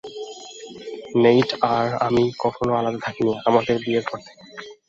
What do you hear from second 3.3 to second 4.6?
আমাদের বিয়ের পর থেকে।